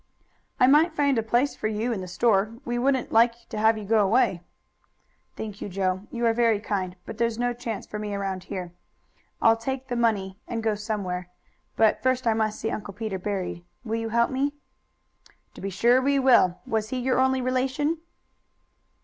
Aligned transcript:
"I 0.59 0.65
might 0.65 0.95
find 0.95 1.19
a 1.19 1.21
place 1.21 1.55
for 1.55 1.67
you 1.67 1.93
in 1.93 2.01
the 2.01 2.07
store. 2.07 2.53
We 2.65 2.79
wouldn't 2.79 3.11
like 3.11 3.47
to 3.49 3.59
have 3.59 3.77
you 3.77 3.83
go 3.83 3.99
away." 3.99 4.41
"Thank 5.35 5.61
you, 5.61 5.69
Joe. 5.69 6.07
You 6.09 6.25
are 6.25 6.33
very 6.33 6.59
kind. 6.59 6.95
But 7.05 7.19
there's 7.19 7.37
no 7.37 7.53
chance 7.53 7.85
for 7.85 7.99
me 7.99 8.15
around 8.15 8.45
here. 8.45 8.73
I'll 9.43 9.55
take 9.55 9.89
the 9.89 9.95
money 9.95 10.39
and 10.47 10.63
go 10.63 10.73
somewhere. 10.73 11.29
But 11.75 12.01
first 12.01 12.25
I 12.25 12.33
must 12.33 12.59
see 12.59 12.71
Uncle 12.71 12.95
Peter 12.95 13.19
buried. 13.19 13.63
Will 13.85 13.97
you 13.99 14.09
help 14.09 14.31
me?" 14.31 14.53
"To 15.53 15.61
be 15.61 15.69
sure 15.69 16.01
we 16.01 16.17
will. 16.17 16.57
Was 16.65 16.89
he 16.89 16.97
your 16.99 17.19
only 17.19 17.39
relation?" 17.39 17.97